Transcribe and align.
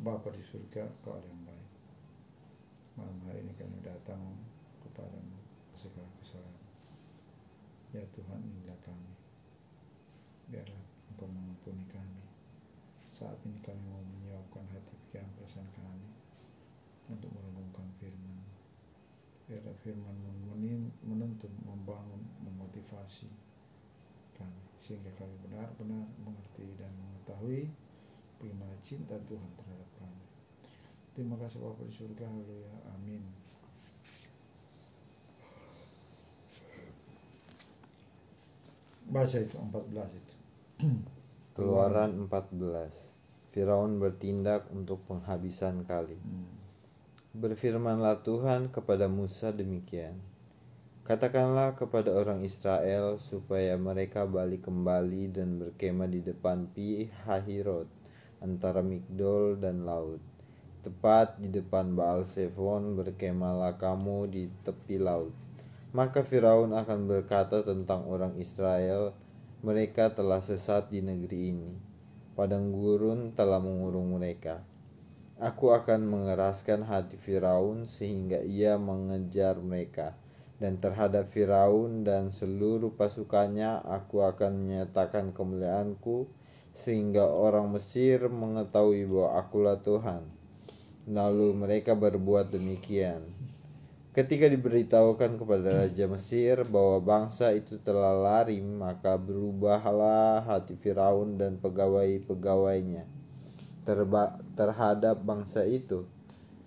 Bapa 0.00 0.32
di 0.32 0.40
surga, 0.40 0.88
Kau 1.04 1.12
ada 1.12 1.28
yang 1.28 1.44
baik. 1.44 1.68
Malam 2.96 3.20
hari 3.28 3.44
ini 3.44 3.52
kami 3.52 3.84
datang 3.84 4.32
kepadamu 4.80 5.36
segala 5.76 6.08
kesalahan. 6.16 6.72
Ya 7.92 8.00
Tuhan, 8.08 8.40
inilah 8.40 8.80
kami. 8.80 9.12
Biarlah 10.48 10.80
Engkau 11.12 11.28
mengampuni 11.28 11.84
kami. 11.84 12.24
Saat 13.12 13.44
ini 13.44 13.60
kami 13.60 13.76
mau 13.92 14.00
menyiapkan 14.00 14.64
hati 14.72 14.96
pikiran 15.04 15.28
perasaan 15.36 15.68
kami 15.76 16.08
untuk 17.12 17.28
merenungkan 17.36 17.92
firman. 18.00 18.40
Biarlah 19.52 19.76
firman 19.84 20.16
menuntun, 21.04 21.52
membangun, 21.60 22.24
memotivasi 22.40 23.28
kami 24.32 24.64
sehingga 24.80 25.12
kami 25.12 25.36
benar-benar 25.44 26.08
mengerti 26.24 26.72
dan 26.80 26.88
mengetahui 26.96 27.68
bagaimana 28.40 28.72
cinta 28.80 29.20
Tuhan 29.28 29.52
terhadap 29.52 29.90
kami. 30.00 30.24
Terima 31.12 31.36
kasih 31.36 31.60
Bapak 31.60 31.84
di 31.84 31.92
surga, 31.92 32.24
haleluya, 32.24 32.72
amin. 32.96 33.22
Baca 39.12 39.36
itu 39.36 39.56
14 39.60 40.16
itu. 40.16 40.34
Keluaran 41.60 42.16
14 42.32 43.52
Firaun 43.52 44.00
bertindak 44.00 44.72
untuk 44.72 45.04
penghabisan 45.04 45.84
kali. 45.84 46.16
Hmm. 46.16 46.48
Berfirmanlah 47.36 48.24
Tuhan 48.24 48.72
kepada 48.72 49.10
Musa 49.10 49.52
demikian. 49.52 50.16
Katakanlah 51.04 51.74
kepada 51.74 52.14
orang 52.14 52.46
Israel 52.46 53.18
supaya 53.18 53.74
mereka 53.74 54.24
balik 54.24 54.70
kembali 54.70 55.34
dan 55.34 55.58
berkemah 55.58 56.06
di 56.06 56.22
depan 56.22 56.70
Pi 56.70 57.10
Hahirot 57.26 57.99
antara 58.40 58.84
Migdol 58.84 59.56
dan 59.56 59.88
laut. 59.88 60.20
Tepat 60.80 61.40
di 61.40 61.52
depan 61.52 61.92
Baal 61.92 62.24
Zephon 62.24 62.96
berkemahlah 62.96 63.76
kamu 63.76 64.28
di 64.32 64.48
tepi 64.64 64.96
laut. 64.96 65.32
Maka 65.92 66.24
Firaun 66.24 66.72
akan 66.72 67.08
berkata 67.08 67.60
tentang 67.62 68.08
orang 68.08 68.36
Israel, 68.40 69.12
mereka 69.60 70.12
telah 70.16 70.40
sesat 70.40 70.88
di 70.88 71.04
negeri 71.04 71.52
ini. 71.52 71.72
Padang 72.32 72.72
gurun 72.72 73.36
telah 73.36 73.60
mengurung 73.60 74.16
mereka. 74.16 74.64
Aku 75.36 75.72
akan 75.76 76.04
mengeraskan 76.08 76.84
hati 76.88 77.20
Firaun 77.20 77.84
sehingga 77.84 78.40
ia 78.44 78.80
mengejar 78.80 79.60
mereka 79.60 80.16
dan 80.60 80.76
terhadap 80.76 81.24
Firaun 81.24 82.04
dan 82.04 82.28
seluruh 82.30 82.92
pasukannya 82.92 83.80
aku 83.80 84.20
akan 84.20 84.68
menyatakan 84.68 85.32
kemuliaanku 85.32 86.28
sehingga 86.74 87.26
orang 87.26 87.70
Mesir 87.72 88.26
mengetahui 88.26 89.06
bahwa 89.06 89.30
akulah 89.38 89.78
Tuhan. 89.80 90.22
Lalu 91.10 91.56
mereka 91.56 91.96
berbuat 91.98 92.54
demikian. 92.54 93.24
Ketika 94.10 94.50
diberitahukan 94.50 95.38
kepada 95.38 95.86
Raja 95.86 96.06
Mesir 96.10 96.66
bahwa 96.66 96.98
bangsa 96.98 97.54
itu 97.54 97.78
telah 97.78 98.10
lari, 98.10 98.58
maka 98.58 99.14
berubahlah 99.14 100.42
hati 100.44 100.74
Firaun 100.74 101.38
dan 101.38 101.62
pegawai-pegawainya 101.62 103.06
terhadap 104.54 105.22
bangsa 105.22 105.62
itu 105.64 106.06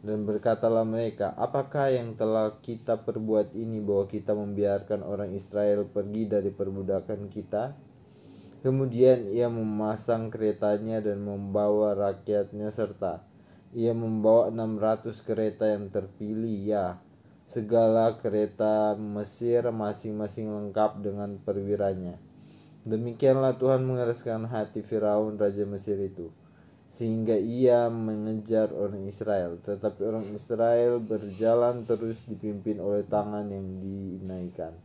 dan 0.03 0.27
berkatalah 0.27 0.83
mereka, 0.83 1.31
apakah 1.39 1.87
yang 1.87 2.19
telah 2.19 2.59
kita 2.59 2.99
perbuat 3.07 3.55
ini 3.55 3.79
bahwa 3.79 4.03
kita 4.11 4.35
membiarkan 4.35 4.99
orang 4.99 5.31
Israel 5.31 5.87
pergi 5.87 6.27
dari 6.27 6.51
perbudakan 6.51 7.31
kita? 7.31 7.71
Kemudian 8.63 9.27
ia 9.27 9.51
memasang 9.51 10.31
keretanya 10.31 11.03
dan 11.03 11.19
membawa 11.21 11.91
rakyatnya 11.93 12.71
serta 12.71 13.33
ia 13.73 13.89
membawa 13.97 14.53
600 14.53 15.25
kereta 15.25 15.65
yang 15.65 15.89
terpilih 15.89 16.57
ya. 16.61 17.01
Segala 17.49 18.17
kereta 18.21 18.93
Mesir 18.97 19.65
masing-masing 19.73 20.49
lengkap 20.49 21.01
dengan 21.01 21.41
perwiranya. 21.41 22.21
Demikianlah 22.85 23.57
Tuhan 23.57 23.85
mengeraskan 23.85 24.45
hati 24.49 24.85
Firaun 24.85 25.41
Raja 25.41 25.65
Mesir 25.65 25.97
itu 25.97 26.29
sehingga 26.93 27.33
ia 27.33 27.89
mengejar 27.89 28.69
orang 28.69 29.09
Israel. 29.09 29.57
Tetapi 29.65 30.01
orang 30.05 30.29
Israel 30.29 31.01
berjalan 31.01 31.89
terus 31.89 32.21
dipimpin 32.29 32.77
oleh 32.77 33.01
tangan 33.09 33.49
yang 33.49 33.65
dinaikkan. 33.81 34.77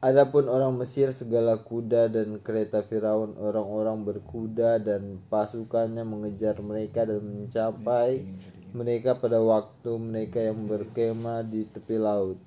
Adapun 0.00 0.48
orang 0.48 0.80
Mesir 0.80 1.12
segala 1.12 1.60
kuda 1.60 2.08
dan 2.08 2.40
kereta 2.40 2.80
Firaun 2.80 3.36
orang-orang 3.36 4.00
berkuda 4.00 4.80
dan 4.80 5.20
pasukannya 5.28 6.08
mengejar 6.08 6.56
mereka 6.64 7.04
dan 7.04 7.20
mencapai 7.20 8.24
mereka 8.72 9.20
pada 9.20 9.44
waktu 9.44 9.92
mereka 10.00 10.40
yang 10.40 10.64
berkemah 10.64 11.44
di 11.44 11.68
tepi 11.68 12.00
laut 12.00 12.40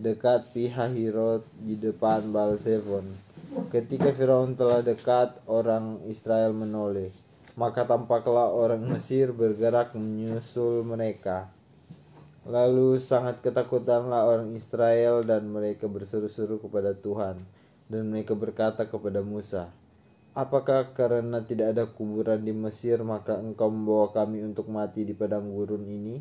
dekat 0.00 0.48
Pihahirot 0.56 1.44
di 1.60 1.76
depan 1.76 2.32
Baal 2.32 2.56
Ketika 3.68 4.08
Firaun 4.16 4.56
telah 4.56 4.80
dekat 4.80 5.44
orang 5.44 6.00
Israel 6.08 6.56
menoleh 6.56 7.12
maka 7.54 7.86
tampaklah 7.86 8.50
orang 8.50 8.82
Mesir 8.82 9.30
bergerak 9.30 9.94
menyusul 9.94 10.82
mereka. 10.82 11.54
Lalu 12.44 13.00
sangat 13.00 13.40
ketakutanlah 13.40 14.28
orang 14.28 14.52
Israel 14.52 15.24
dan 15.24 15.48
mereka 15.48 15.88
berseru-seru 15.88 16.60
kepada 16.60 16.92
Tuhan. 16.92 17.40
Dan 17.88 18.12
mereka 18.12 18.36
berkata 18.36 18.88
kepada 18.88 19.24
Musa, 19.24 19.72
Apakah 20.34 20.92
karena 20.92 21.40
tidak 21.46 21.78
ada 21.78 21.84
kuburan 21.88 22.42
di 22.42 22.50
Mesir 22.50 23.00
maka 23.06 23.38
engkau 23.38 23.70
membawa 23.70 24.10
kami 24.10 24.42
untuk 24.42 24.66
mati 24.66 25.06
di 25.06 25.14
padang 25.16 25.48
gurun 25.52 25.86
ini? 25.86 26.20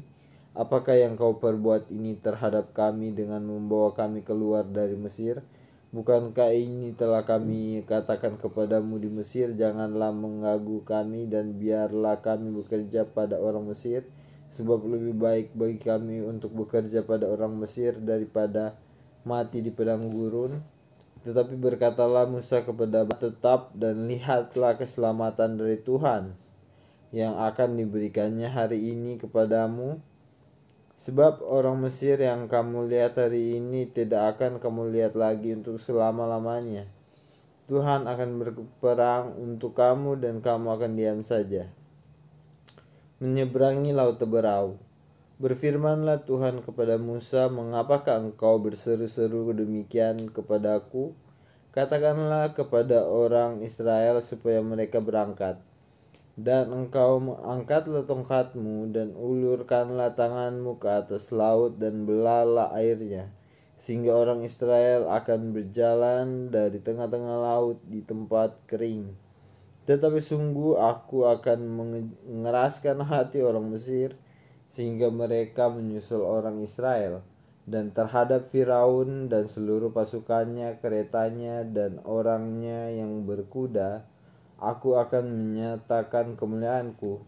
Apakah 0.54 0.96
yang 0.96 1.18
kau 1.18 1.42
perbuat 1.42 1.90
ini 1.90 2.22
terhadap 2.22 2.78
kami 2.78 3.12
dengan 3.12 3.42
membawa 3.42 3.92
kami 3.92 4.22
keluar 4.22 4.64
dari 4.64 4.94
Mesir?' 4.94 5.42
Bukankah 5.94 6.50
ini 6.58 6.98
telah 6.98 7.22
kami 7.22 7.86
katakan 7.86 8.42
kepadamu 8.42 8.98
di 8.98 9.14
Mesir, 9.14 9.54
janganlah 9.54 10.10
mengagu 10.10 10.82
kami 10.82 11.30
dan 11.30 11.54
biarlah 11.62 12.18
kami 12.18 12.50
bekerja 12.50 13.06
pada 13.06 13.38
orang 13.38 13.70
Mesir, 13.70 14.02
sebab 14.54 14.86
lebih 14.86 15.18
baik 15.18 15.48
bagi 15.58 15.82
kami 15.82 16.22
untuk 16.22 16.54
bekerja 16.54 17.02
pada 17.02 17.26
orang 17.26 17.58
Mesir 17.58 17.98
daripada 17.98 18.78
mati 19.26 19.66
di 19.66 19.74
padang 19.74 20.14
gurun. 20.14 20.62
Tetapi 21.26 21.58
berkatalah 21.58 22.30
Musa 22.30 22.62
kepada 22.62 23.08
tetap 23.10 23.74
dan 23.74 24.06
lihatlah 24.06 24.78
keselamatan 24.78 25.58
dari 25.58 25.82
Tuhan 25.82 26.38
yang 27.10 27.40
akan 27.42 27.80
diberikannya 27.80 28.52
hari 28.52 28.94
ini 28.94 29.18
kepadamu 29.18 30.04
Sebab 31.04 31.42
orang 31.44 31.84
Mesir 31.84 32.22
yang 32.22 32.46
kamu 32.48 32.88
lihat 32.88 33.18
hari 33.18 33.60
ini 33.60 33.90
tidak 33.90 34.38
akan 34.38 34.62
kamu 34.62 34.94
lihat 34.94 35.18
lagi 35.18 35.52
untuk 35.52 35.82
selama-lamanya. 35.82 36.88
Tuhan 37.68 38.06
akan 38.06 38.30
berperang 38.40 39.36
untuk 39.36 39.74
kamu 39.74 40.22
dan 40.22 40.40
kamu 40.40 40.68
akan 40.80 40.92
diam 40.94 41.20
saja. 41.26 41.68
Menyeberangi 43.22 43.94
laut 43.94 44.18
Teberau. 44.18 44.82
Berfirmanlah 45.38 46.26
Tuhan 46.26 46.66
kepada 46.66 46.98
Musa, 46.98 47.46
mengapakah 47.46 48.18
engkau 48.18 48.58
berseru-seru 48.58 49.54
demikian 49.54 50.34
kepadaku? 50.34 51.14
Katakanlah 51.78 52.58
kepada 52.58 53.06
orang 53.06 53.62
Israel 53.62 54.18
supaya 54.26 54.66
mereka 54.66 54.98
berangkat 54.98 55.62
dan 56.34 56.74
engkau 56.74 57.22
angkatlah 57.46 58.10
tongkatmu 58.10 58.90
dan 58.90 59.14
ulurkanlah 59.14 60.18
tanganmu 60.18 60.82
ke 60.82 60.90
atas 60.90 61.30
laut 61.30 61.78
dan 61.78 62.10
belalah 62.10 62.74
airnya 62.74 63.30
sehingga 63.78 64.18
orang 64.18 64.42
Israel 64.42 65.14
akan 65.14 65.54
berjalan 65.54 66.50
dari 66.50 66.82
tengah-tengah 66.82 67.38
laut 67.38 67.78
di 67.86 68.02
tempat 68.02 68.58
kering 68.66 69.14
tetapi 69.84 70.20
sungguh 70.24 70.80
aku 70.80 71.28
akan 71.28 71.60
mengeraskan 72.28 73.04
hati 73.04 73.44
orang 73.44 73.68
Mesir 73.72 74.16
sehingga 74.74 75.12
mereka 75.14 75.70
menyusul 75.70 76.24
orang 76.24 76.64
Israel 76.64 77.22
dan 77.64 77.96
terhadap 77.96 78.44
Firaun 78.44 79.32
dan 79.32 79.48
seluruh 79.48 79.96
pasukannya, 79.96 80.84
keretanya 80.84 81.64
dan 81.64 82.04
orangnya 82.04 82.92
yang 82.92 83.24
berkuda 83.24 84.04
aku 84.64 84.96
akan 84.96 85.28
menyatakan 85.28 86.40
kemuliaanku. 86.40 87.20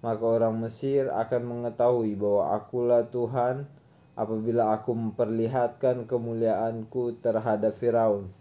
Maka 0.00 0.24
orang 0.24 0.56
Mesir 0.58 1.12
akan 1.12 1.42
mengetahui 1.44 2.16
bahwa 2.16 2.56
akulah 2.56 3.04
Tuhan 3.12 3.68
apabila 4.16 4.72
aku 4.74 4.96
memperlihatkan 4.96 6.08
kemuliaanku 6.08 7.20
terhadap 7.20 7.76
Firaun, 7.76 8.32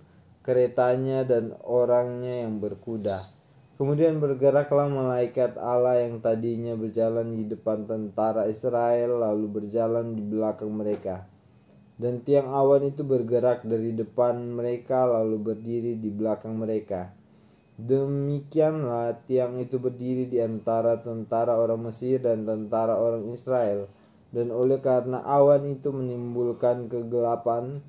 keretanya 0.41 1.27
dan 1.27 1.53
orangnya 1.61 2.47
yang 2.47 2.63
berkuda. 2.63 3.38
Kemudian 3.79 4.19
bergeraklah 4.19 4.91
malaikat 4.91 5.55
Allah 5.55 6.03
yang 6.03 6.19
tadinya 6.19 6.75
berjalan 6.75 7.31
di 7.31 7.47
depan 7.47 7.87
tentara 7.87 8.43
Israel 8.51 9.23
lalu 9.23 9.47
berjalan 9.47 10.19
di 10.19 10.21
belakang 10.21 10.75
mereka. 10.75 11.23
Dan 11.95 12.19
tiang 12.27 12.51
awan 12.51 12.91
itu 12.91 13.07
bergerak 13.07 13.63
dari 13.63 13.95
depan 13.95 14.51
mereka 14.51 15.07
lalu 15.07 15.39
berdiri 15.39 15.95
di 15.95 16.11
belakang 16.11 16.59
mereka 16.59 17.15
Demikianlah 17.79 19.23
tiang 19.23 19.55
itu 19.55 19.79
berdiri 19.79 20.27
di 20.27 20.43
antara 20.43 20.99
tentara 20.99 21.55
orang 21.55 21.87
Mesir 21.87 22.19
dan 22.19 22.43
tentara 22.43 22.99
orang 22.99 23.31
Israel. 23.31 23.87
Dan 24.35 24.51
oleh 24.51 24.83
karena 24.83 25.23
awan 25.23 25.63
itu 25.63 25.95
menimbulkan 25.95 26.91
kegelapan, 26.91 27.79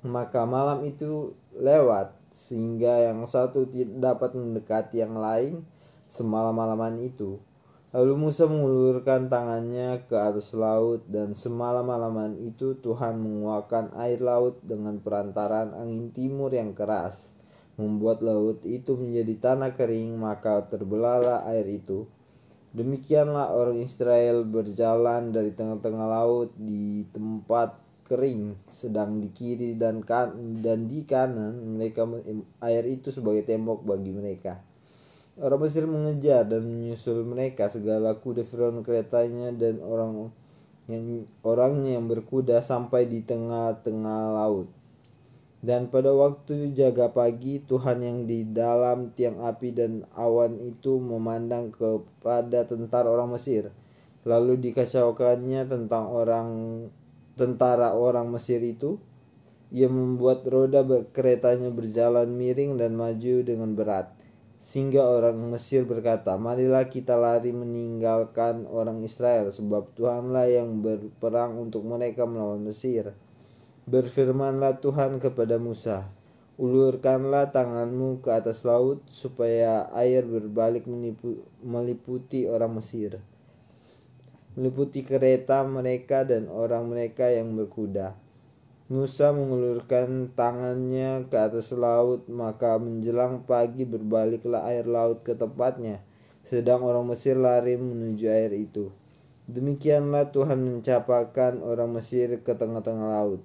maka 0.00 0.48
malam 0.48 0.88
itu 0.88 1.36
lewat 1.52 2.16
sehingga 2.30 3.10
yang 3.10 3.26
satu 3.26 3.66
tidak 3.66 3.98
dapat 3.98 4.30
mendekati 4.38 5.02
yang 5.02 5.18
lain 5.18 5.66
semalam-malaman 6.10 6.98
itu. 7.02 7.42
Lalu 7.90 8.14
Musa 8.14 8.46
mengulurkan 8.46 9.26
tangannya 9.26 10.06
ke 10.06 10.14
atas 10.14 10.54
laut 10.54 11.02
dan 11.10 11.34
semalam-malaman 11.34 12.38
itu 12.38 12.78
Tuhan 12.78 13.18
menguakkan 13.18 13.90
air 13.98 14.22
laut 14.22 14.62
dengan 14.62 15.02
perantaran 15.02 15.74
angin 15.74 16.14
timur 16.14 16.54
yang 16.54 16.70
keras 16.70 17.34
membuat 17.80 18.20
laut 18.20 18.60
itu 18.68 18.92
menjadi 18.92 19.34
tanah 19.40 19.72
kering, 19.72 20.20
maka 20.20 20.68
terbelahlah 20.68 21.48
air 21.48 21.64
itu. 21.64 22.04
Demikianlah 22.70 23.50
orang 23.50 23.82
Israel 23.82 24.46
berjalan 24.46 25.34
dari 25.34 25.50
tengah-tengah 25.50 26.06
laut 26.06 26.54
di 26.54 27.02
tempat 27.10 27.74
kering, 28.10 28.58
sedang 28.66 29.22
di 29.22 29.30
kiri 29.30 29.78
dan 29.78 30.02
kan 30.02 30.34
dan 30.58 30.90
di 30.90 31.06
kanan 31.06 31.78
mereka 31.78 32.02
air 32.58 32.82
itu 32.90 33.14
sebagai 33.14 33.46
tembok 33.46 33.86
bagi 33.86 34.10
mereka. 34.10 34.58
Orang 35.38 35.62
Mesir 35.62 35.86
mengejar 35.86 36.42
dan 36.42 36.66
menyusul 36.66 37.22
mereka 37.22 37.70
segala 37.70 38.18
kuda 38.18 38.42
Firaun 38.42 38.82
keretanya 38.82 39.54
dan 39.54 39.78
orang 39.78 40.34
yang 40.90 41.22
orangnya 41.46 41.96
yang 41.96 42.10
berkuda 42.10 42.66
sampai 42.66 43.06
di 43.06 43.22
tengah-tengah 43.22 44.34
laut. 44.34 44.66
Dan 45.60 45.92
pada 45.92 46.10
waktu 46.10 46.72
jaga 46.72 47.12
pagi, 47.12 47.60
Tuhan 47.62 48.00
yang 48.00 48.18
di 48.24 48.48
dalam 48.48 49.12
tiang 49.12 49.44
api 49.44 49.76
dan 49.76 50.08
awan 50.16 50.56
itu 50.56 50.96
memandang 50.96 51.68
kepada 51.70 52.66
tentara 52.66 53.06
orang 53.12 53.36
Mesir. 53.36 53.70
Lalu 54.24 54.56
dikacaukannya 54.60 55.68
tentang 55.68 56.08
orang 56.12 56.48
tentara 57.40 57.96
orang 57.96 58.28
Mesir 58.28 58.60
itu. 58.60 59.00
Ia 59.72 59.88
membuat 59.88 60.44
roda 60.44 60.84
keretanya 61.16 61.72
berjalan 61.72 62.28
miring 62.28 62.76
dan 62.76 62.92
maju 62.92 63.34
dengan 63.40 63.72
berat. 63.72 64.12
Sehingga 64.60 65.00
orang 65.08 65.40
Mesir 65.48 65.88
berkata, 65.88 66.36
Marilah 66.36 66.84
kita 66.92 67.16
lari 67.16 67.48
meninggalkan 67.48 68.68
orang 68.68 69.00
Israel, 69.00 69.48
sebab 69.48 69.96
Tuhanlah 69.96 70.52
yang 70.52 70.84
berperang 70.84 71.56
untuk 71.56 71.80
mereka 71.88 72.28
melawan 72.28 72.60
Mesir. 72.60 73.16
Berfirmanlah 73.88 74.84
Tuhan 74.84 75.16
kepada 75.16 75.56
Musa, 75.56 76.12
Ulurkanlah 76.60 77.56
tanganmu 77.56 78.20
ke 78.20 78.36
atas 78.36 78.68
laut, 78.68 79.00
supaya 79.08 79.88
air 79.96 80.28
berbalik 80.28 80.84
meliputi 81.64 82.44
orang 82.44 82.76
Mesir. 82.76 83.16
Meliputi 84.60 85.00
kereta 85.00 85.64
mereka 85.64 86.20
dan 86.20 86.52
orang 86.52 86.92
mereka 86.92 87.32
yang 87.32 87.56
berkuda. 87.56 88.12
Musa 88.92 89.32
mengulurkan 89.32 90.36
tangannya 90.36 91.24
ke 91.32 91.36
atas 91.40 91.72
laut, 91.72 92.28
maka 92.28 92.76
menjelang 92.76 93.48
pagi 93.48 93.88
berbaliklah 93.88 94.68
air 94.68 94.84
laut 94.84 95.24
ke 95.24 95.32
tempatnya, 95.32 96.04
sedang 96.44 96.84
orang 96.84 97.08
Mesir 97.08 97.40
lari 97.40 97.80
menuju 97.80 98.28
air 98.28 98.52
itu. 98.52 98.92
Demikianlah 99.48 100.28
Tuhan 100.28 100.60
mencapakan 100.60 101.64
orang 101.64 101.96
Mesir 101.96 102.44
ke 102.44 102.52
tengah-tengah 102.52 103.08
laut. 103.16 103.40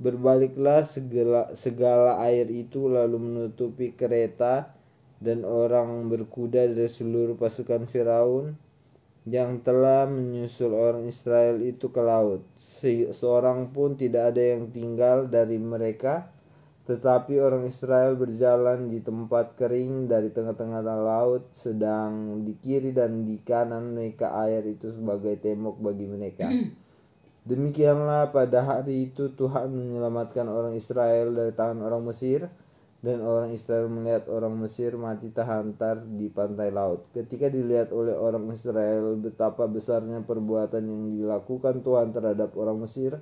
Berbaliklah 0.00 0.80
segala, 0.88 1.52
segala 1.52 2.24
air 2.24 2.48
itu 2.48 2.88
lalu 2.88 3.20
menutupi 3.20 3.92
kereta 3.92 4.72
dan 5.20 5.44
orang 5.44 6.08
berkuda 6.08 6.72
dari 6.72 6.88
seluruh 6.88 7.36
pasukan 7.36 7.84
Firaun 7.84 8.63
yang 9.24 9.64
telah 9.64 10.04
menyusul 10.04 10.76
orang 10.76 11.08
Israel 11.08 11.64
itu 11.64 11.88
ke 11.88 12.02
laut. 12.04 12.44
Se 12.60 13.08
seorang 13.16 13.72
pun 13.72 13.96
tidak 13.96 14.36
ada 14.36 14.42
yang 14.56 14.68
tinggal 14.68 15.24
dari 15.32 15.56
mereka, 15.56 16.28
tetapi 16.84 17.40
orang 17.40 17.64
Israel 17.64 18.20
berjalan 18.20 18.92
di 18.92 19.00
tempat 19.00 19.56
kering 19.56 20.12
dari 20.12 20.28
tengah-tengah 20.28 20.84
laut, 20.84 21.48
sedang 21.56 22.44
di 22.44 22.52
kiri 22.60 22.92
dan 22.92 23.24
di 23.24 23.40
kanan 23.40 23.96
mereka 23.96 24.36
air 24.44 24.60
itu 24.68 24.92
sebagai 24.92 25.40
tembok 25.40 25.80
bagi 25.80 26.04
mereka. 26.04 26.44
Demikianlah 27.44 28.32
pada 28.32 28.64
hari 28.64 29.12
itu 29.12 29.32
Tuhan 29.32 29.68
menyelamatkan 29.72 30.48
orang 30.48 30.76
Israel 30.76 31.32
dari 31.32 31.52
tangan 31.52 31.80
orang 31.84 32.04
Mesir 32.04 32.48
dan 33.04 33.20
orang 33.20 33.52
Israel 33.52 33.92
melihat 33.92 34.24
orang 34.32 34.56
Mesir 34.56 34.96
mati 34.96 35.28
terhantar 35.28 36.00
di 36.00 36.32
pantai 36.32 36.72
laut. 36.72 37.04
Ketika 37.12 37.52
dilihat 37.52 37.92
oleh 37.92 38.16
orang 38.16 38.48
Israel 38.48 39.20
betapa 39.20 39.68
besarnya 39.68 40.24
perbuatan 40.24 40.80
yang 40.80 41.02
dilakukan 41.12 41.84
Tuhan 41.84 42.16
terhadap 42.16 42.56
orang 42.56 42.80
Mesir, 42.80 43.20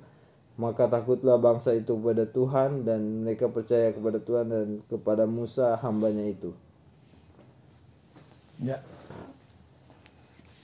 maka 0.55 0.87
takutlah 0.87 1.35
bangsa 1.35 1.75
itu 1.75 1.99
kepada 1.99 2.23
Tuhan 2.23 2.87
dan 2.87 3.27
mereka 3.27 3.51
percaya 3.51 3.91
kepada 3.91 4.23
Tuhan 4.23 4.47
dan 4.47 4.67
kepada 4.87 5.27
Musa 5.27 5.75
hambanya 5.83 6.23
itu. 6.31 6.55
Ya, 8.63 8.79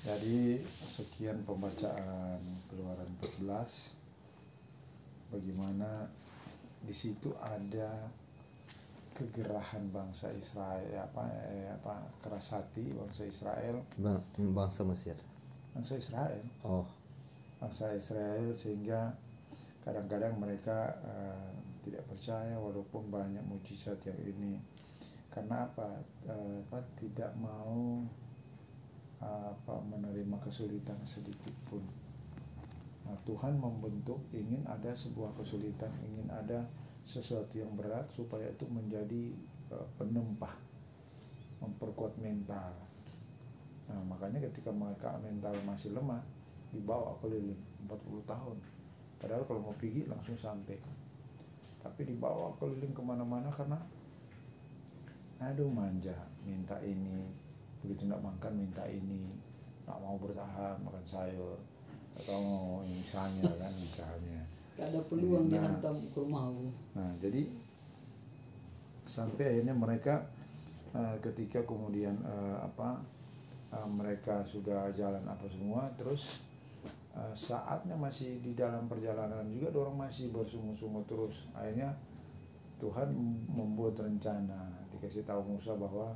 jadi 0.07 0.63
sekian 0.63 1.43
pembacaan 1.43 2.39
Keluaran 2.71 3.11
14 3.19 3.99
bagaimana 5.35 6.07
di 6.79 6.95
situ 6.95 7.35
ada 7.35 8.07
kegerahan 9.19 9.91
bangsa 9.91 10.31
Israel 10.31 10.87
apa 10.95 11.27
eh, 11.51 11.67
apa 11.75 11.99
keras 12.23 12.55
hati 12.55 12.95
bangsa 12.95 13.27
Israel. 13.27 13.83
Bangsa 14.55 14.87
Mesir. 14.87 15.19
Bangsa 15.75 15.99
Israel. 15.99 16.43
Oh. 16.63 16.87
Bangsa 17.59 17.91
Israel 17.91 18.55
sehingga 18.55 19.11
kadang-kadang 19.83 20.39
mereka 20.39 20.95
uh, 21.03 21.51
tidak 21.83 22.07
percaya 22.07 22.55
walaupun 22.55 23.11
banyak 23.11 23.43
mujizat 23.43 23.99
yang 24.07 24.19
ini. 24.23 24.55
Karena 25.27 25.67
apa, 25.67 25.99
uh, 26.31 26.55
apa 26.63 26.79
tidak 26.95 27.35
mau 27.35 27.99
apa 29.19 29.75
menerima 29.83 30.39
kesulitan 30.39 30.95
sedikit 31.03 31.51
pun. 31.67 31.83
Nah, 33.03 33.19
Tuhan 33.27 33.59
membentuk 33.59 34.23
ingin 34.31 34.63
ada 34.63 34.95
sebuah 34.95 35.35
kesulitan, 35.35 35.91
ingin 36.07 36.31
ada 36.31 36.63
sesuatu 37.09 37.57
yang 37.57 37.73
berat 37.73 38.05
supaya 38.13 38.45
itu 38.53 38.69
menjadi 38.69 39.33
uh, 39.73 39.87
penempah, 39.97 40.53
memperkuat 41.57 42.13
mental. 42.21 42.69
Nah, 43.89 44.05
makanya 44.05 44.45
ketika 44.45 44.69
mereka 44.69 45.17
mental 45.17 45.57
masih 45.65 45.97
lemah, 45.97 46.21
dibawa 46.69 47.17
keliling 47.17 47.57
40 47.89 48.29
tahun. 48.29 48.57
Padahal 49.17 49.41
kalau 49.49 49.65
mau 49.65 49.73
pergi 49.73 50.05
langsung 50.05 50.37
sampai. 50.37 50.77
Tapi 51.81 52.01
dibawa 52.05 52.53
keliling 52.61 52.93
ke 52.93 53.01
mana-mana 53.01 53.49
karena 53.49 53.81
aduh 55.41 55.71
manja, 55.71 56.13
minta 56.45 56.77
ini, 56.85 57.25
begitu 57.81 58.05
tidak 58.05 58.21
makan 58.21 58.53
minta 58.59 58.83
ini 58.85 59.49
tak 59.89 59.97
mau 60.05 60.21
bertahan 60.21 60.77
makan 60.85 61.01
sayur 61.01 61.57
atau 62.13 62.77
misalnya 62.85 63.49
kan 63.57 63.73
misalnya 63.73 64.38
ada 64.79 64.99
peluang 65.05 65.51
nah, 65.51 65.59
dihantam 65.59 65.95
ke 66.11 66.17
rumah 66.19 66.49
nah 66.95 67.11
jadi 67.19 67.45
sampai 69.03 69.57
akhirnya 69.57 69.75
mereka 69.75 70.25
uh, 70.93 71.17
ketika 71.19 71.65
kemudian 71.65 72.17
uh, 72.23 72.63
apa 72.63 73.01
uh, 73.73 73.89
mereka 73.89 74.45
sudah 74.45 74.89
jalan 74.93 75.25
apa 75.25 75.45
semua 75.49 75.89
terus 75.97 76.45
uh, 77.17 77.33
saatnya 77.33 77.97
masih 77.97 78.39
di 78.39 78.53
dalam 78.53 78.85
perjalanan 78.85 79.45
juga 79.49 79.73
orang 79.81 80.09
masih 80.09 80.29
bersungut-sungut 80.29 81.05
terus. 81.09 81.49
Akhirnya 81.51 81.95
Tuhan 82.79 83.11
membuat 83.51 83.99
rencana 83.99 84.87
dikasih 84.95 85.27
tahu 85.27 85.55
Musa 85.55 85.75
bahwa 85.75 86.15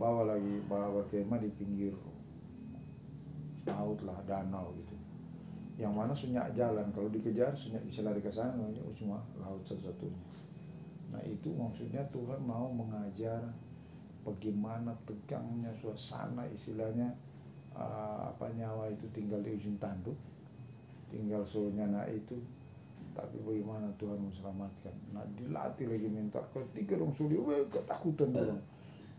bawa 0.00 0.32
lagi 0.32 0.64
bawa 0.64 1.04
berkemah 1.04 1.36
di 1.44 1.52
pinggir 1.52 1.92
laut 3.68 4.00
lah 4.00 4.16
danau 4.24 4.72
gitu 4.80 4.96
yang 5.80 5.96
mana 5.96 6.12
sunyak 6.12 6.52
jalan. 6.52 6.92
Kalau 6.92 7.08
dikejar 7.08 7.56
sunyak 7.56 7.80
bisa 7.88 8.04
lari 8.04 8.20
ke 8.20 8.28
sana. 8.28 8.52
Namanya 8.52 8.84
cuma 8.92 9.16
laut 9.40 9.64
satu-satunya. 9.64 10.20
Nah 11.10 11.22
itu 11.24 11.48
maksudnya 11.56 12.04
Tuhan 12.12 12.44
mau 12.44 12.68
mengajar 12.68 13.40
bagaimana 14.20 14.92
tegangnya 15.08 15.72
suasana 15.72 16.44
istilahnya 16.52 17.08
uh, 17.72 18.28
apa 18.28 18.52
nyawa 18.52 18.92
itu 18.92 19.08
tinggal 19.16 19.40
di 19.40 19.56
ujung 19.56 19.80
tanduk 19.80 20.14
tinggal 21.08 21.40
soalnya 21.42 21.88
nah 21.88 22.06
itu. 22.06 22.36
Tapi 23.10 23.42
bagaimana 23.42 23.90
Tuhan 23.98 24.22
selamatkan 24.30 24.94
nah 25.16 25.24
dilatih 25.34 25.88
lagi 25.88 26.06
mental. 26.12 26.44
Ketika 26.52 27.00
dong 27.00 27.16
sulit 27.16 27.40
ketakutan 27.72 28.30
dong 28.36 28.60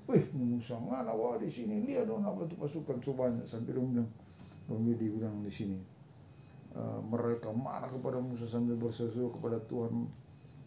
Wih, 0.10 0.26
Musa 0.34 0.80
mana 0.82 1.14
wah 1.14 1.38
di 1.38 1.46
sini. 1.46 1.86
Lihat 1.86 2.10
dong 2.10 2.26
apa 2.26 2.42
tuh 2.50 2.58
pasukan. 2.58 2.98
Sebanyak 3.04 3.46
sampai 3.46 3.76
dong 3.76 3.92
bilang 3.94 4.10
dong 4.66 4.88
bilang 4.88 5.44
di 5.44 5.52
sini 5.52 6.01
mereka 7.04 7.52
marah 7.52 7.92
kepada 7.92 8.18
Musa 8.24 8.48
sambil 8.48 8.80
berseru 8.80 9.28
kepada 9.28 9.60
Tuhan. 9.68 10.08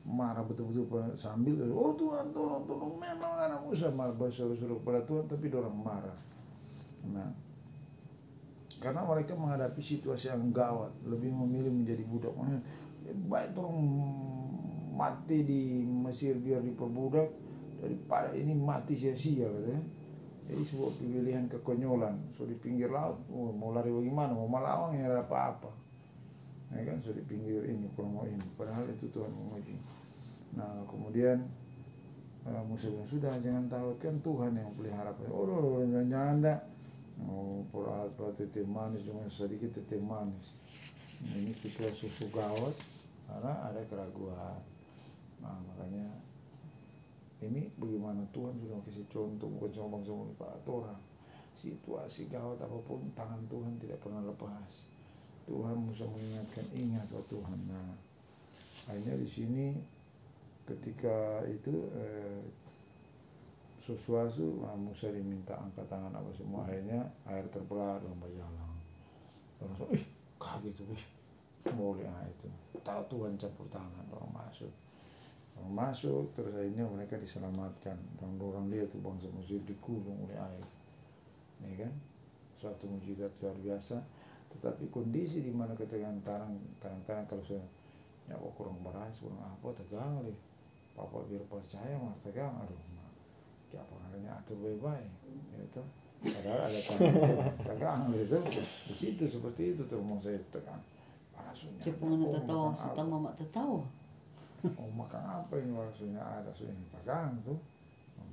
Marah 0.05 0.45
betul-betul 0.45 0.85
sambil 1.17 1.57
oh 1.73 1.97
Tuhan 1.97 2.29
tolong 2.29 2.69
tolong. 2.69 3.01
Memang 3.01 3.41
anak 3.41 3.65
Musa 3.65 3.89
marah 3.89 4.13
berseru-seru 4.13 4.85
kepada 4.85 5.01
Tuhan 5.09 5.25
tapi 5.25 5.49
orang 5.49 5.73
marah. 5.73 6.19
Nah 7.09 7.33
karena 8.85 9.01
mereka 9.01 9.33
menghadapi 9.33 9.81
situasi 9.81 10.29
yang 10.29 10.53
gawat 10.53 10.93
lebih 11.09 11.33
memilih 11.33 11.73
menjadi 11.73 12.05
budak. 12.05 12.37
Makanya, 12.37 12.61
baik 13.33 13.57
tolong 13.57 13.81
mati 14.93 15.41
di 15.41 15.89
Mesir 15.89 16.37
biar 16.37 16.61
diperbudak 16.61 17.33
daripada 17.81 18.37
ini 18.37 18.53
mati 18.53 18.93
sia-sia 18.93 19.49
katanya 19.49 19.81
jadi 20.45 20.61
sebuah 20.61 20.93
pilihan 21.01 21.45
kekonyolan. 21.49 22.29
So 22.37 22.45
di 22.45 22.53
pinggir 22.61 22.93
laut 22.93 23.25
oh, 23.33 23.57
mau 23.57 23.73
lari 23.73 23.89
bagaimana? 23.89 24.37
Mau 24.37 24.53
melawang 24.53 25.01
ya 25.01 25.09
ada 25.09 25.25
apa-apa 25.25 25.84
ya 26.75 26.83
kan 26.83 26.99
so 26.99 27.15
di 27.15 27.23
pinggir 27.23 27.63
ini 27.71 27.87
kurang 27.95 28.19
ini 28.27 28.43
padahal 28.59 28.91
itu 28.91 29.07
Tuhan 29.15 29.31
menguji. 29.31 29.79
Nah 30.59 30.83
kemudian 30.91 31.39
eh, 32.47 32.63
Musa 32.67 32.91
bilang 32.91 33.07
sudah 33.07 33.35
jangan 33.39 33.71
takut 33.71 33.97
kan 34.03 34.19
Tuhan 34.19 34.53
yang 34.59 34.71
pelihara. 34.75 35.15
Oh 35.31 35.47
loh 35.47 35.87
jangan 35.87 36.07
nyanda 36.11 36.55
oh 37.23 37.63
perat 37.71 38.11
perat 38.19 38.43
teh 38.51 38.67
manis 38.67 39.07
cuma 39.07 39.23
sedikit 39.31 39.79
teh 39.79 40.03
manis. 40.03 40.51
Nah, 41.25 41.39
ini 41.39 41.55
situasi 41.55 42.11
susu 42.11 42.27
gawat 42.35 42.75
karena 43.31 43.53
ada 43.71 43.81
keraguan. 43.87 44.59
Nah 45.39 45.57
makanya 45.71 46.11
ini 47.39 47.71
bagaimana 47.79 48.27
Tuhan 48.35 48.59
sudah 48.59 48.83
kasih 48.83 49.07
contoh 49.07 49.47
bukan 49.47 49.71
cuma 49.71 49.99
bangsa 49.99 50.13
Pak. 50.35 50.67
Orang 50.67 51.01
situasi 51.55 52.27
gawat 52.27 52.59
apa 52.59 52.79
pun 52.83 53.07
tangan 53.15 53.47
Tuhan 53.47 53.79
tidak 53.79 54.03
pernah 54.03 54.27
lepas 54.27 54.94
Tuhan 55.45 55.77
Musa 55.77 56.05
mengingatkan 56.09 56.67
ingat 56.73 57.07
oh 57.13 57.25
Tuhan. 57.29 57.59
Nah 57.69 57.93
akhirnya 58.89 59.17
di 59.21 59.29
sini 59.29 59.67
ketika 60.65 61.45
itu 61.49 61.89
eh, 61.93 62.41
sesuatu 63.85 64.65
nah, 64.65 64.77
Musa 64.77 65.13
diminta 65.13 65.53
angkat 65.61 65.85
tangan 65.93 66.13
apa 66.17 66.33
semua 66.33 66.65
akhirnya 66.65 67.05
air 67.29 67.45
terbelah 67.53 68.01
dalam 68.01 68.17
berjalan 68.17 68.73
orang 69.61 69.77
so, 69.77 69.85
ih 69.93 70.05
kaget 70.41 70.73
tuh 70.77 70.89
ih 70.93 71.05
boleh 71.73 72.05
ah 72.05 72.25
itu. 72.29 72.49
Tahu 72.85 73.03
Tuhan 73.09 73.41
campur 73.41 73.65
tangan 73.73 74.05
orang 74.13 74.33
masuk. 74.37 74.69
Orang 75.57 75.73
masuk 75.73 76.29
terus 76.37 76.53
akhirnya 76.53 76.85
mereka 76.85 77.17
diselamatkan. 77.17 77.97
Orang 78.21 78.37
orang 78.37 78.67
lihat 78.69 78.93
tuh 78.93 79.01
bangsa 79.01 79.33
Mesir 79.33 79.65
dikulung 79.65 80.29
oleh 80.29 80.37
air. 80.37 80.67
Ini 81.65 81.89
kan? 81.89 81.93
Suatu 82.53 82.85
mujizat 82.85 83.33
luar 83.41 83.57
biasa 83.65 83.97
tetapi 84.55 84.89
kondisi 84.89 85.43
di 85.43 85.51
mana 85.51 85.75
ketegangan 85.75 86.23
tarang 86.23 86.55
kadang-kadang 86.79 87.27
kalau 87.27 87.45
saya 87.45 87.65
ya 88.25 88.35
kok 88.39 88.53
kurang 88.57 88.81
beras 88.81 89.13
kurang 89.21 89.43
apa 89.45 89.69
tegang 89.77 90.25
lih 90.25 90.39
papa 90.95 91.27
biar 91.27 91.43
percaya 91.51 91.95
mah 91.99 92.15
tegang. 92.23 92.55
Aduh 92.55 92.79
mah 92.95 93.11
kayak 93.69 93.85
halnya 93.91 94.31
atur 94.33 94.57
baik-baik. 94.63 95.11
Gitu 95.59 95.83
padahal 96.25 96.73
ada 96.73 96.81
tangan 96.81 97.13
tegang 97.69 98.01
gitu. 98.17 98.39
Di 98.89 98.95
situ 98.95 99.25
seperti 99.29 99.77
itu 99.77 99.83
tuh 99.85 100.01
mau 100.01 100.17
saya 100.17 100.41
tegang. 100.49 100.81
Parasunya 101.35 101.83
Siapa 101.83 102.03
mana 102.07 102.25
tak 102.31 102.45
tahu, 102.47 102.65
kita 102.73 103.03
mama 103.03 103.31
tahu. 103.35 103.77
oh 104.65 104.89
makan 104.97 105.45
apa 105.45 105.61
ini 105.61 105.77
parasunya 105.77 106.23
ada 106.23 106.49
sudah 106.55 106.73
tegang 106.89 107.37
tuh. 107.45 107.59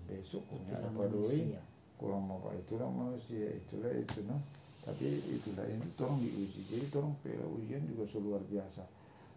Besok 0.08 0.44
punya 0.48 0.80
apa 0.80 1.08
doi? 1.12 1.56
kurang 2.02 2.26
apa 2.34 2.58
itulah 2.58 2.90
manusia 2.90 3.46
itulah 3.54 3.94
itu 3.94 4.26
no 4.26 4.34
tapi 4.82 5.06
itulah 5.30 5.66
ini 5.70 5.86
tolong 5.94 6.18
diuji. 6.18 6.66
Jadi 6.66 6.86
tolong 6.90 7.14
pela 7.22 7.46
ujian 7.46 7.86
juga 7.86 8.10
luar 8.18 8.42
biasa. 8.42 8.82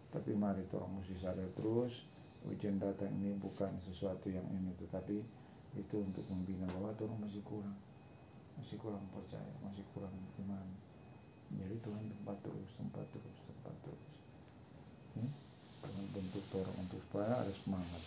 Tapi 0.09 0.33
mari 0.33 0.65
tolong 0.65 0.97
mesti 0.97 1.13
sadar 1.13 1.45
terus 1.53 2.09
ujian 2.45 2.77
datang 2.81 3.09
ini 3.21 3.33
bukan 3.37 3.73
sesuatu 3.81 4.29
yang 4.29 4.45
ini 4.53 4.73
tetapi 4.77 5.17
itu 5.75 5.95
untuk 5.97 6.25
membina 6.29 6.65
bahwa 6.73 6.89
tolong 6.97 7.21
masih 7.21 7.45
kurang. 7.45 7.77
Masih 8.57 8.81
kurang 8.81 9.05
percaya 9.13 9.53
masih 9.61 9.85
kurang 9.93 10.13
iman. 10.41 10.65
Jadi 11.53 11.77
Tuhan 11.77 12.03
tempat 12.09 12.37
terus 12.41 12.69
tempat 12.81 13.05
terus 13.13 13.37
tempat 13.45 13.75
terus. 13.85 14.05
Hmm? 15.13 15.29
Bentuk 16.09 16.45
orang 16.57 16.77
untuk 16.81 16.99
supaya 17.05 17.37
ada 17.37 17.53
semangat. 17.53 18.03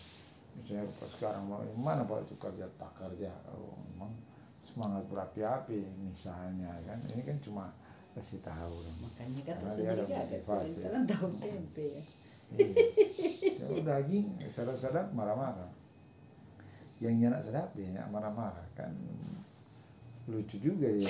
Misalnya 0.59 0.91
pas 0.91 1.07
sekarang 1.07 1.47
mau 1.47 1.63
mana 1.79 2.03
pak 2.03 2.27
itu 2.27 2.35
kerja 2.35 2.67
tak 2.75 2.91
kerja? 2.99 3.31
Oh, 3.55 3.79
memang 3.95 4.11
semangat 4.69 5.03
berapi-api 5.09 5.81
misalnya 5.97 6.69
kan 6.85 6.99
ini 7.09 7.21
kan 7.25 7.37
cuma 7.41 7.73
kasih 8.13 8.41
tahu 8.41 8.73
dong. 8.85 8.97
Makanya 9.05 9.41
Karena 9.57 9.69
dia 9.73 9.89
ada 9.93 10.03
motivasi. 10.05 10.77
kalian 10.81 11.05
tahu 11.05 11.27
tempe. 11.37 11.89
Iya. 12.49 12.73
Kalau 13.61 13.79
daging 13.85 14.25
sadap-sadap 14.45 15.13
marah-marah. 15.13 15.69
Yang 16.99 17.13
nyenak 17.15 17.41
sedap 17.41 17.69
dia 17.77 17.85
nyenak 17.89 18.09
marah-marah 18.11 18.65
kan 18.75 18.91
lucu 20.25 20.57
juga. 20.61 20.85
Ya. 20.85 21.09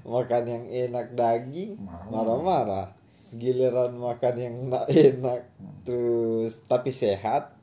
makan 0.00 0.44
yang 0.48 0.64
enak 0.66 1.12
daging 1.14 1.76
Marah-marah. 2.10 2.88
giliran 3.30 3.94
makan 3.94 4.34
yang 4.34 4.56
enak 4.90 5.46
terus 5.86 6.66
tapi 6.66 6.90
sehat 6.90 7.54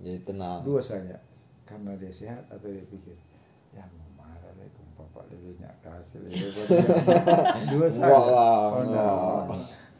jadi 0.00 0.16
tenang 0.24 0.64
Dua 0.64 0.80
saja 0.80 1.20
karena 1.64 1.94
dia 1.98 2.12
sehat 2.12 2.44
atau 2.50 2.68
dia 2.68 2.84
pikir 2.86 3.16
ya 3.72 3.84
mau 3.96 4.26
marah 4.26 4.52
deh 4.58 4.68
kung 4.76 4.88
papa 4.98 5.24
lebih 5.32 5.56
nyak 5.62 5.74
kasih 5.80 6.22
lebih 6.26 6.50
banyak." 6.52 6.88
dua 7.72 7.88
saja 7.88 8.12
oh, 8.12 8.82
no. 8.84 9.10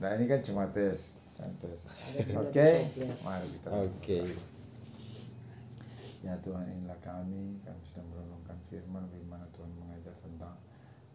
nah 0.02 0.10
ini 0.18 0.24
kan 0.28 0.40
cuma 0.44 0.68
tes 0.70 1.16
kan 1.38 1.50
tes 1.56 1.80
oke 2.36 2.52
toples. 2.52 3.20
mari 3.24 3.46
kita 3.48 3.68
oke 3.70 4.20
Ya 6.22 6.38
Tuhan 6.38 6.70
inilah 6.70 6.94
kami, 7.02 7.58
kami 7.66 7.82
sedang 7.82 8.06
merenungkan 8.14 8.54
firman 8.70 9.10
bagaimana 9.10 9.42
Tuhan 9.58 9.74
mengajar 9.74 10.14
tentang 10.22 10.54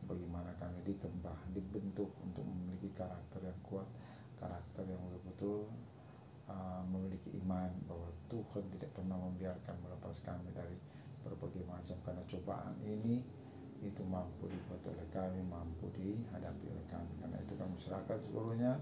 bagaimana 0.04 0.52
kami 0.60 0.84
ditembah, 0.84 1.48
dibentuk 1.56 2.12
untuk 2.20 2.44
memiliki 2.44 2.92
karakter 2.92 3.40
yang 3.40 3.56
kuat, 3.64 3.88
karakter 4.36 4.84
yang 4.84 5.00
betul-betul 5.08 5.72
uh, 6.48 6.84
memiliki 6.88 7.32
iman 7.44 7.72
bahwa 7.88 8.10
Tuhan 8.32 8.64
tidak 8.76 8.92
pernah 8.96 9.16
membiarkan 9.20 9.76
melepas 9.84 10.20
kami 10.24 10.50
dari 10.52 10.76
berbagai 11.24 11.64
macam 11.68 11.96
karena 12.04 12.24
cobaan 12.24 12.76
ini 12.84 13.20
itu 13.78 14.02
mampu 14.02 14.50
dibuat 14.50 14.82
oleh 14.90 15.06
kami, 15.14 15.44
mampu 15.46 15.86
dihadapi 15.94 16.66
oleh 16.66 16.88
kami. 16.90 17.14
Karena 17.22 17.38
itu 17.38 17.54
kami 17.54 17.78
serahkan 17.78 18.18
seluruhnya 18.18 18.82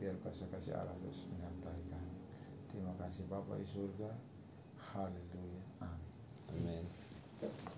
biar 0.00 0.16
kuasa 0.24 0.48
kasih 0.48 0.80
Allah 0.80 0.96
terus 1.04 1.28
menyertai 1.28 1.82
kami. 1.92 2.14
Terima 2.72 2.94
kasih 2.96 3.28
Bapak 3.28 3.60
di 3.60 3.66
surga. 3.68 4.10
Haleluya. 4.80 5.62
Amin. 5.84 6.88
amin 6.88 7.70